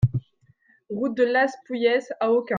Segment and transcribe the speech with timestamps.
[0.89, 2.49] Route de Las Poueyes à Aucun